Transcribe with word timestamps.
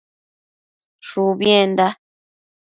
Shubienda 1.07 1.87